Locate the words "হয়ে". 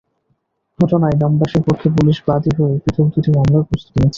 2.57-2.75